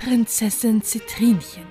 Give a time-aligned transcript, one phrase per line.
[0.00, 1.66] Prinzessin Zitrinchen.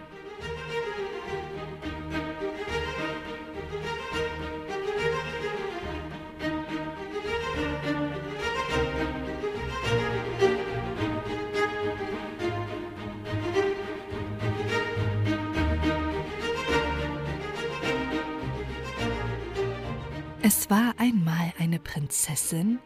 [20.44, 22.78] Es war einmal eine Prinzessin,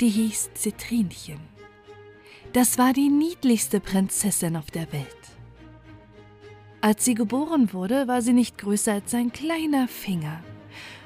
[0.00, 1.57] die hieß Zitrinchen.
[2.52, 5.06] Das war die niedlichste Prinzessin auf der Welt.
[6.80, 10.42] Als sie geboren wurde, war sie nicht größer als ein kleiner Finger.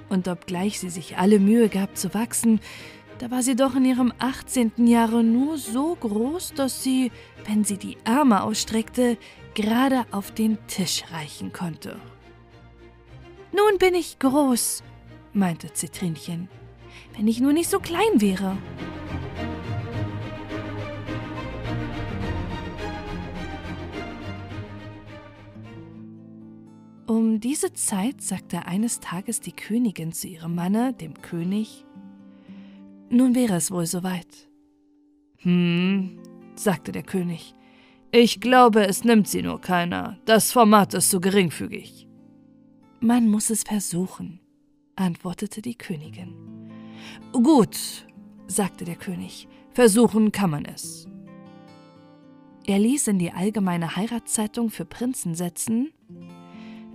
[0.08, 2.60] Und obgleich sie sich alle Mühe gab zu wachsen,
[3.18, 4.86] da war sie doch in ihrem 18.
[4.86, 7.10] Jahre nur so groß, dass sie,
[7.46, 9.16] wenn sie die Arme ausstreckte,
[9.54, 12.00] gerade auf den Tisch reichen konnte.
[13.52, 14.82] Nun bin ich groß,
[15.32, 16.48] meinte Zitrinchen,
[17.16, 18.56] wenn ich nur nicht so klein wäre.
[27.12, 31.84] Um diese Zeit sagte eines Tages die Königin zu ihrem Manne, dem König,
[33.10, 34.48] nun wäre es wohl soweit.
[35.40, 36.18] Hm,
[36.54, 37.54] sagte der König,
[38.12, 40.16] ich glaube, es nimmt sie nur keiner.
[40.24, 42.08] Das Format ist so geringfügig.
[43.00, 44.40] Man muss es versuchen,
[44.96, 46.34] antwortete die Königin.
[47.34, 48.06] Gut,
[48.46, 51.06] sagte der König, versuchen kann man es.
[52.64, 55.92] Er ließ in die allgemeine Heiratszeitung für Prinzen setzen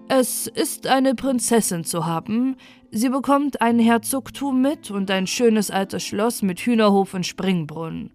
[0.09, 2.55] Es ist eine Prinzessin zu haben,
[2.91, 8.11] sie bekommt ein Herzogtum mit und ein schönes altes Schloss mit Hühnerhof und Springbrunnen.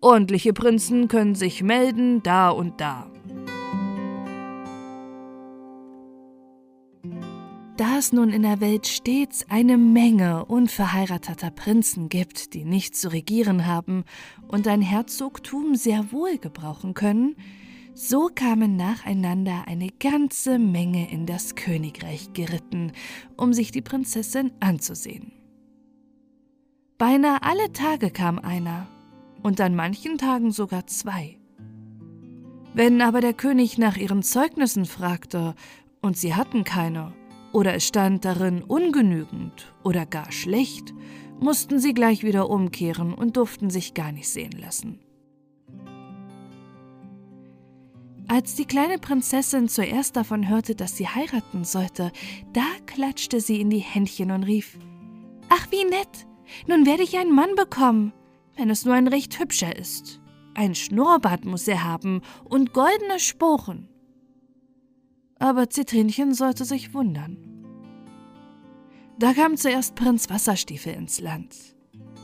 [0.00, 3.08] Ordentliche Prinzen können sich melden, da und da.
[7.76, 13.12] Da es nun in der Welt stets eine Menge unverheirateter Prinzen gibt, die nichts zu
[13.12, 14.04] regieren haben
[14.48, 17.36] und ein Herzogtum sehr wohl gebrauchen können,
[17.96, 22.92] so kamen nacheinander eine ganze Menge in das Königreich geritten,
[23.38, 25.32] um sich die Prinzessin anzusehen.
[26.98, 28.86] Beinahe alle Tage kam einer,
[29.42, 31.38] und an manchen Tagen sogar zwei.
[32.74, 35.54] Wenn aber der König nach ihren Zeugnissen fragte,
[36.02, 37.14] und sie hatten keine,
[37.54, 40.92] oder es stand darin ungenügend oder gar schlecht,
[41.40, 45.00] mussten sie gleich wieder umkehren und durften sich gar nicht sehen lassen.
[48.28, 52.10] Als die kleine Prinzessin zuerst davon hörte, dass sie heiraten sollte,
[52.52, 54.78] da klatschte sie in die Händchen und rief
[55.48, 56.26] Ach, wie nett.
[56.66, 58.12] Nun werde ich einen Mann bekommen,
[58.56, 60.20] wenn es nur ein recht hübscher ist.
[60.54, 63.88] Ein Schnurrbart muss er haben und goldene Sporen.
[65.38, 67.36] Aber Zitrinchen sollte sich wundern.
[69.18, 71.54] Da kam zuerst Prinz Wasserstiefel ins Land.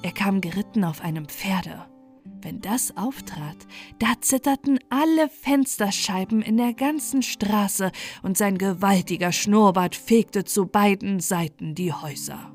[0.02, 1.86] Er kam geritten auf einem Pferde.
[2.25, 3.56] Wenn das auftrat,
[3.99, 11.21] da zitterten alle Fensterscheiben in der ganzen Straße und sein gewaltiger Schnurrbart fegte zu beiden
[11.21, 12.53] Seiten die Häuser.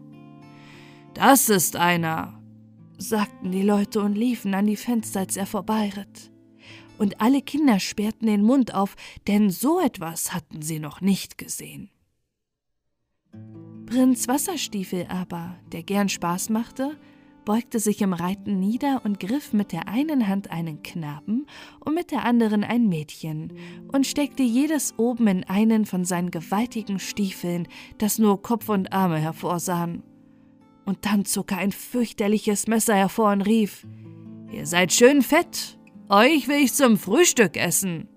[1.13, 2.41] Das ist einer,
[2.97, 6.31] sagten die Leute und liefen an die Fenster, als er vorbeiritt
[6.97, 8.95] und alle Kinder sperrten den Mund auf,
[9.27, 11.89] denn so etwas hatten sie noch nicht gesehen.
[13.85, 16.97] Prinz Wasserstiefel aber, der gern Spaß machte,
[17.47, 21.47] beugte sich im Reiten nieder und griff mit der einen Hand einen Knaben
[21.79, 23.53] und mit der anderen ein Mädchen
[23.87, 27.69] und steckte jedes oben in einen von seinen gewaltigen Stiefeln,
[27.99, 30.03] das nur Kopf und Arme hervorsahen.
[30.85, 33.87] Und dann zog er ein fürchterliches Messer hervor und rief:
[34.51, 35.79] Ihr seid schön fett,
[36.09, 38.09] euch will ich zum Frühstück essen.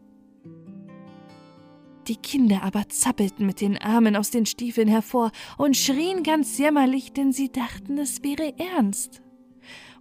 [2.08, 7.12] Die Kinder aber zappelten mit den Armen aus den Stiefeln hervor und schrien ganz jämmerlich,
[7.12, 9.22] denn sie dachten, es wäre ernst.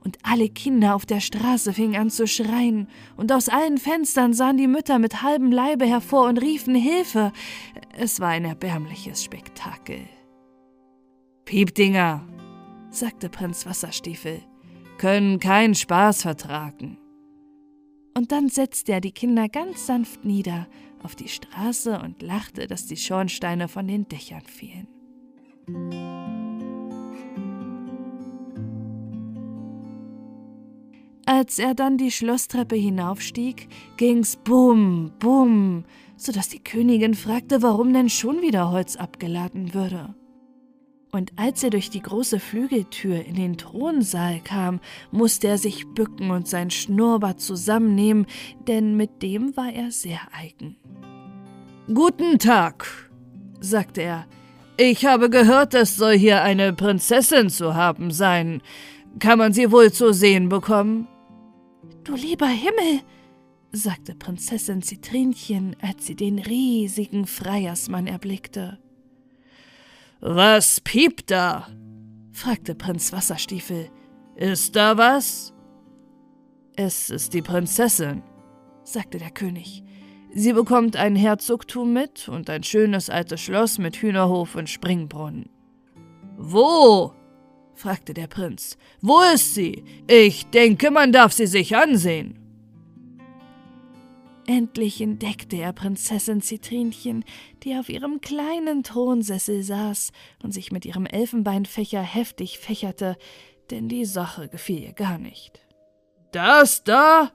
[0.02, 4.58] Und alle Kinder auf der Straße fingen an zu schreien, und aus allen Fenstern sahen
[4.58, 7.34] die Mütter mit halbem Leibe hervor und riefen Hilfe.
[7.98, 10.00] Es war ein erbärmliches Spektakel.
[11.44, 12.26] Piepdinger,
[12.92, 14.42] sagte Prinz Wasserstiefel,
[14.98, 16.99] können keinen Spaß vertragen
[18.20, 20.68] und dann setzte er die Kinder ganz sanft nieder
[21.02, 24.90] auf die Straße und lachte, dass die Schornsteine von den Dächern fielen.
[31.26, 35.86] Als er dann die Schlosstreppe hinaufstieg, ging's bum, bum,
[36.18, 40.14] so dass die Königin fragte, warum denn schon wieder Holz abgeladen würde.
[41.12, 44.80] Und als er durch die große Flügeltür in den Thronsaal kam,
[45.12, 48.28] musste er sich bücken und sein Schnurrbart zusammennehmen,
[48.68, 50.76] denn mit dem war er sehr eigen.
[51.92, 53.10] Guten Tag,
[53.60, 54.28] sagte er.
[54.78, 58.62] Ich habe gehört, es soll hier eine Prinzessin zu haben sein.
[59.18, 61.08] Kann man sie wohl zu sehen bekommen?
[62.04, 63.02] Du lieber Himmel,
[63.72, 68.78] sagte Prinzessin Zitrinchen, als sie den riesigen Freiersmann erblickte.
[70.22, 71.68] Was piept da?
[72.34, 73.90] fragte Prinz Wasserstiefel.
[74.36, 75.54] Ist da was?
[76.76, 78.24] Es ist die Prinzessin,
[78.84, 79.84] sagte der König.
[80.34, 85.50] Sie bekommt ein Herzogtum mit und ein schönes altes Schloss mit Hühnerhof und Springbrunnen.
[86.38, 87.14] Wo?
[87.74, 88.78] fragte der Prinz.
[89.02, 89.84] Wo ist sie?
[90.08, 92.39] Ich denke, man darf sie sich ansehen.
[94.50, 97.24] Endlich entdeckte er Prinzessin Zitrinchen,
[97.62, 100.12] die auf ihrem kleinen Thronsessel saß
[100.42, 103.16] und sich mit ihrem Elfenbeinfächer heftig fächerte,
[103.70, 105.68] denn die Sache gefiel ihr gar nicht.
[106.32, 107.32] Das da?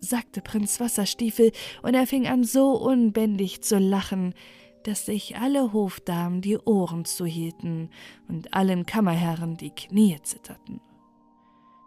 [0.00, 1.52] sagte Prinz Wasserstiefel,
[1.82, 4.34] und er fing an so unbändig zu lachen,
[4.82, 7.90] dass sich alle Hofdamen die Ohren zuhielten
[8.26, 10.80] und allen Kammerherren die Knie zitterten.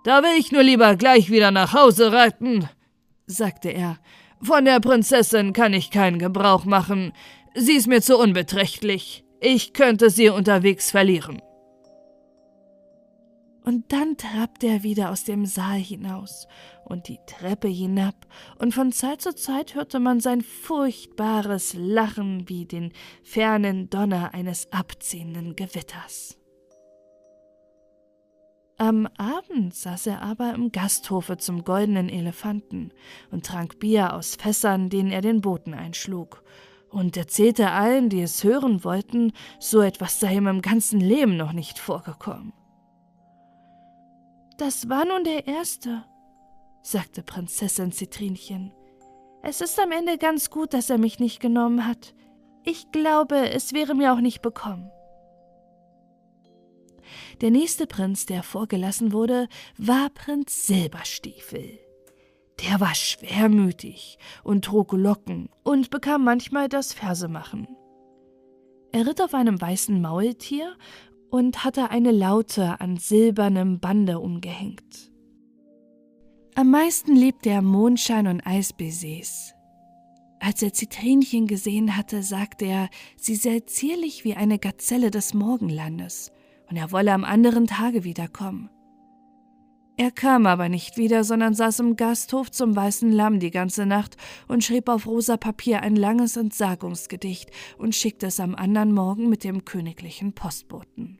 [0.05, 2.69] Da will ich nur lieber gleich wieder nach Hause reiten,
[3.27, 3.99] sagte er.
[4.43, 7.13] Von der Prinzessin kann ich keinen Gebrauch machen.
[7.55, 9.23] Sie ist mir zu unbeträchtlich.
[9.39, 11.41] Ich könnte sie unterwegs verlieren.
[13.63, 16.47] Und dann trappte er wieder aus dem Saal hinaus
[16.83, 18.15] und die Treppe hinab,
[18.59, 22.91] und von Zeit zu Zeit hörte man sein furchtbares Lachen wie den
[23.23, 26.37] fernen Donner eines abziehenden Gewitters.
[28.83, 32.91] Am Abend saß er aber im Gasthofe zum goldenen Elefanten
[33.31, 36.43] und trank Bier aus Fässern, denen er den Boten einschlug,
[36.89, 41.53] und erzählte allen, die es hören wollten, so etwas sei ihm im ganzen Leben noch
[41.53, 42.51] nicht vorgekommen.
[44.57, 46.03] Das war nun der erste,
[46.81, 48.73] sagte Prinzessin Zitrinchen.
[49.43, 52.13] Es ist am Ende ganz gut, dass er mich nicht genommen hat.
[52.65, 54.91] Ich glaube, es wäre mir auch nicht bekommen.
[57.41, 59.47] Der nächste Prinz, der vorgelassen wurde,
[59.77, 61.79] war Prinz Silberstiefel.
[62.61, 67.67] Der war schwermütig und trug Locken und bekam manchmal das Versemachen.
[68.91, 70.75] Er ritt auf einem weißen Maultier
[71.31, 75.11] und hatte eine Laute an silbernem Bande umgehängt.
[76.55, 79.55] Am meisten liebte er Mondschein und Eisbaisers.
[80.39, 86.31] Als er Zitrinchen gesehen hatte, sagte er, sie sei zierlich wie eine Gazelle des Morgenlandes
[86.69, 88.69] und er wolle am anderen Tage wiederkommen.
[89.95, 94.17] Er kam aber nicht wieder, sondern saß im Gasthof zum Weißen Lamm die ganze Nacht
[94.47, 99.43] und schrieb auf rosa Papier ein langes Entsagungsgedicht und schickte es am anderen Morgen mit
[99.43, 101.19] dem königlichen Postboten.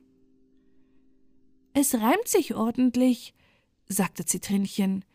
[1.74, 3.36] Es reimt sich ordentlich,
[3.88, 5.06] sagte Zitrinchen,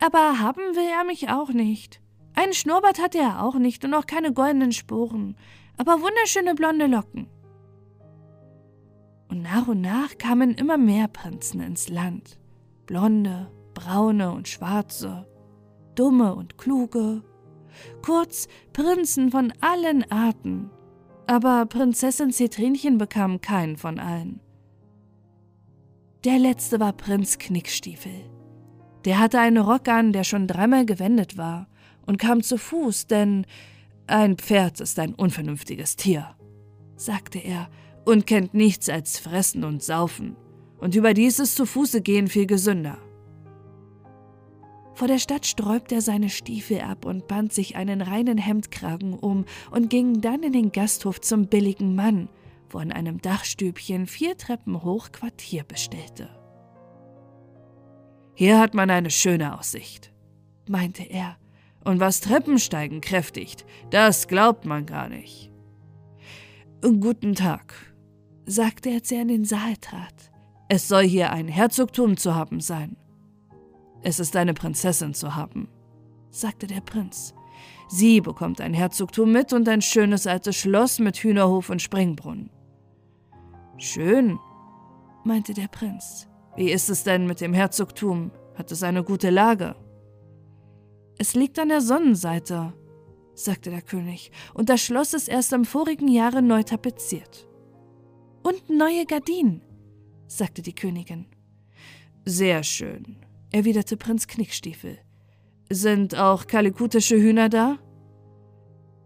[0.00, 2.00] aber haben will er mich auch nicht.
[2.34, 5.36] Einen Schnurrbart hatte er auch nicht und auch keine goldenen Sporen,
[5.76, 7.28] aber wunderschöne blonde Locken.
[9.28, 12.38] Und nach und nach kamen immer mehr Prinzen ins Land.
[12.86, 15.26] Blonde, braune und schwarze,
[15.94, 17.22] dumme und kluge.
[18.02, 20.70] Kurz Prinzen von allen Arten.
[21.26, 24.40] Aber Prinzessin Zitrinchen bekam keinen von allen.
[26.24, 28.30] Der letzte war Prinz Knickstiefel.
[29.04, 31.68] Der hatte einen Rock an, der schon dreimal gewendet war,
[32.06, 33.46] und kam zu Fuß, denn
[34.06, 36.36] ein Pferd ist ein unvernünftiges Tier,
[36.96, 37.68] sagte er,
[38.06, 40.36] und kennt nichts als Fressen und Saufen,
[40.78, 42.98] und überdies ist zu Fuße gehen viel gesünder.
[44.94, 49.44] Vor der Stadt sträubte er seine Stiefel ab und band sich einen reinen Hemdkragen um
[49.70, 52.30] und ging dann in den Gasthof zum billigen Mann,
[52.70, 56.30] wo in einem Dachstübchen vier Treppen hoch Quartier bestellte.
[58.34, 60.12] Hier hat man eine schöne Aussicht,
[60.68, 61.36] meinte er,
[61.84, 65.50] und was Treppensteigen kräftigt, das glaubt man gar nicht.
[66.80, 67.74] Guten Tag,
[68.46, 70.32] sagte er, als er in den Saal trat.
[70.68, 72.96] Es soll hier ein Herzogtum zu haben sein.
[74.02, 75.68] Es ist eine Prinzessin zu haben,
[76.30, 77.34] sagte der Prinz.
[77.88, 82.50] Sie bekommt ein Herzogtum mit und ein schönes altes Schloss mit Hühnerhof und Springbrunnen.
[83.78, 84.38] Schön,
[85.24, 86.28] meinte der Prinz.
[86.56, 88.30] Wie ist es denn mit dem Herzogtum?
[88.54, 89.76] Hat es eine gute Lage?
[91.18, 92.72] Es liegt an der Sonnenseite,
[93.34, 97.46] sagte der König, und das Schloss ist erst im vorigen Jahre neu tapeziert.
[98.46, 99.60] Und neue Gardinen,
[100.28, 101.26] sagte die Königin.
[102.24, 103.16] Sehr schön,
[103.50, 104.98] erwiderte Prinz Knickstiefel.
[105.68, 107.76] Sind auch kalikutische Hühner da?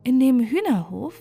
[0.04, 1.14] In dem Hühnerhof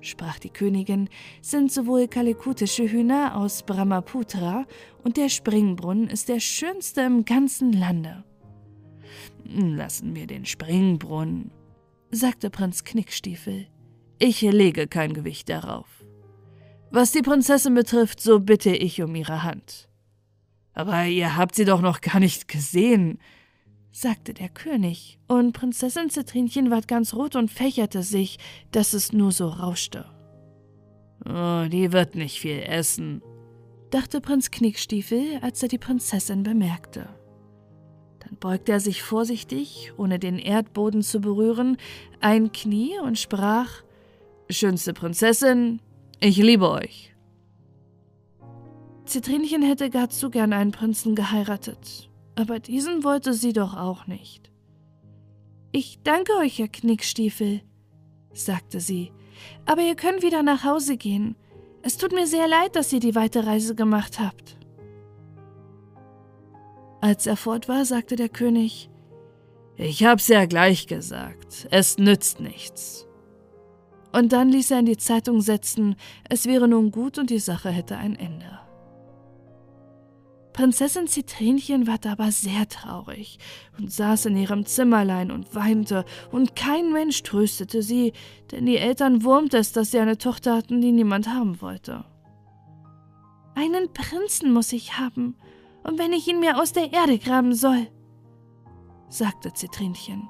[0.00, 1.08] sprach die Königin,
[1.42, 4.66] sind sowohl kalikutische Hühner aus Brahmaputra
[5.02, 8.22] und der Springbrunnen ist der schönste im ganzen Lande.
[9.42, 11.50] Lassen wir den Springbrunnen,
[12.12, 13.66] sagte Prinz Knickstiefel.
[14.20, 16.03] Ich lege kein Gewicht darauf.
[16.94, 19.88] Was die Prinzessin betrifft, so bitte ich um ihre Hand.
[20.74, 23.18] Aber ihr habt sie doch noch gar nicht gesehen,
[23.90, 28.38] sagte der König, und Prinzessin Zitrinchen ward ganz rot und fächerte sich,
[28.70, 30.04] dass es nur so rauschte.
[31.26, 33.22] Oh, die wird nicht viel essen,
[33.90, 37.08] dachte Prinz Knickstiefel, als er die Prinzessin bemerkte.
[38.20, 41.76] Dann beugte er sich vorsichtig, ohne den Erdboden zu berühren,
[42.20, 43.82] ein Knie und sprach
[44.48, 45.80] Schönste Prinzessin,
[46.24, 47.14] ich liebe euch.
[49.04, 54.50] Zitrinchen hätte gar zu gern einen Prinzen geheiratet, aber diesen wollte sie doch auch nicht.
[55.70, 57.60] Ich danke euch, Herr Knickstiefel,
[58.32, 59.12] sagte sie,
[59.66, 61.36] aber ihr könnt wieder nach Hause gehen.
[61.82, 64.56] Es tut mir sehr leid, dass ihr die weite Reise gemacht habt.
[67.02, 68.88] Als er fort war, sagte der König,
[69.76, 73.06] Ich hab's ja gleich gesagt, es nützt nichts.
[74.14, 75.96] Und dann ließ er in die Zeitung setzen,
[76.28, 78.60] es wäre nun gut und die Sache hätte ein Ende.
[80.52, 83.40] Prinzessin Zitrinchen war aber sehr traurig
[83.76, 88.12] und saß in ihrem Zimmerlein und weinte, und kein Mensch tröstete sie,
[88.52, 92.04] denn die Eltern wurmte es, dass sie eine Tochter hatten, die niemand haben wollte.
[93.56, 95.34] Einen Prinzen muss ich haben,
[95.82, 97.88] und wenn ich ihn mir aus der Erde graben soll,
[99.08, 100.28] sagte Zitrinchen.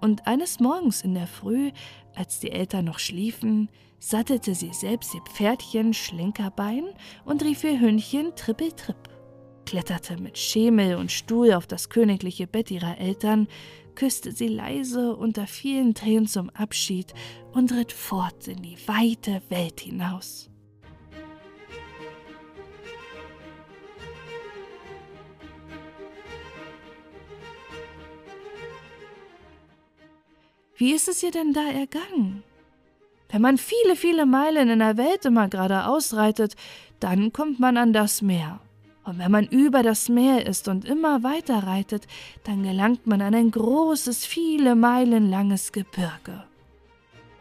[0.00, 1.70] Und eines Morgens in der Früh,
[2.14, 6.84] als die Eltern noch schliefen, sattelte sie selbst ihr Pferdchen Schlenkerbein
[7.24, 9.10] und rief ihr Hündchen Trippeltripp
[9.70, 13.46] kletterte mit Schemel und Stuhl auf das königliche Bett ihrer Eltern,
[13.94, 17.14] küsste sie leise unter vielen Tränen zum Abschied
[17.52, 20.49] und ritt fort in die weite Welt hinaus.
[30.80, 32.42] Wie ist es ihr denn da ergangen?
[33.28, 36.56] Wenn man viele, viele Meilen in der Welt immer geradeaus reitet,
[37.00, 38.60] dann kommt man an das Meer.
[39.04, 42.06] Und wenn man über das Meer ist und immer weiter reitet,
[42.44, 46.44] dann gelangt man an ein großes, viele Meilen langes Gebirge.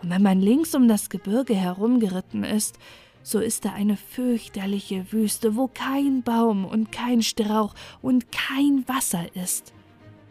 [0.03, 2.77] Und wenn man links um das Gebirge herumgeritten ist,
[3.23, 9.33] so ist da eine fürchterliche Wüste, wo kein Baum und kein Strauch und kein Wasser
[9.33, 9.71] ist.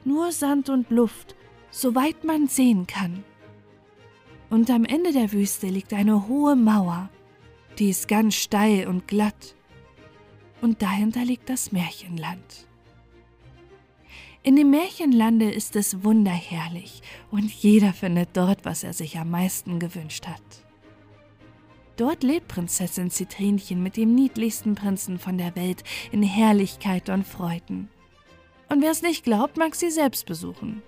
[0.04, 1.37] Nur Sand und Luft,
[1.70, 3.24] soweit man sehen kann.
[4.50, 7.10] Und am Ende der Wüste liegt eine hohe Mauer,
[7.78, 9.54] die ist ganz steil und glatt
[10.60, 12.66] und dahinter liegt das Märchenland.
[14.42, 19.78] In dem Märchenlande ist es wunderherrlich und jeder findet dort, was er sich am meisten
[19.78, 20.42] gewünscht hat.
[21.96, 25.82] Dort lebt Prinzessin Zitrinchen mit dem niedlichsten Prinzen von der Welt
[26.12, 27.88] in Herrlichkeit und Freuden.
[28.68, 30.82] Und wer es nicht glaubt, mag sie selbst besuchen.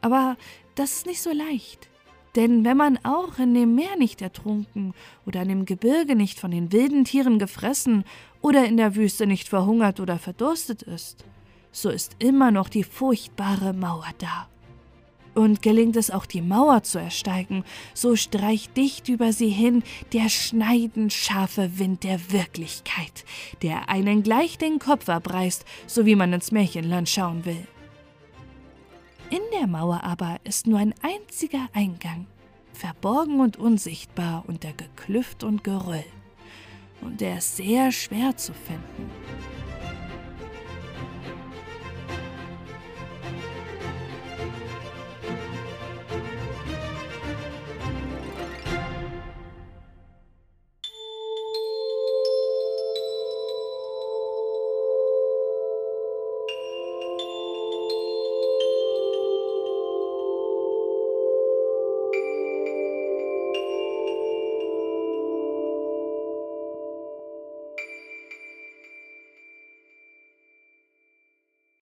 [0.00, 0.36] Aber
[0.74, 1.88] das ist nicht so leicht.
[2.36, 4.92] Denn wenn man auch in dem Meer nicht ertrunken
[5.24, 8.04] oder in dem Gebirge nicht von den wilden Tieren gefressen
[8.42, 11.24] oder in der Wüste nicht verhungert oder verdurstet ist,
[11.72, 14.48] so ist immer noch die furchtbare Mauer da.
[15.34, 20.28] Und gelingt es auch die Mauer zu ersteigen, so streicht dicht über sie hin der
[20.28, 23.24] schneidend scharfe Wind der Wirklichkeit,
[23.62, 27.66] der einen gleich den Kopf abreißt, so wie man ins Märchenland schauen will.
[29.28, 32.28] In der Mauer aber ist nur ein einziger Eingang,
[32.72, 36.04] verborgen und unsichtbar unter Geklüft und Geröll.
[37.00, 39.10] Und der ist sehr schwer zu finden.